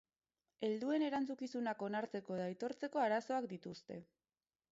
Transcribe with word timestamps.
Helduen 0.67 1.03
erantzukizunak 1.07 1.85
onartzeko 1.89 2.39
edo 2.39 2.45
aitortzeko 2.47 3.05
arazoak 3.05 3.49
dituzte. 3.55 4.01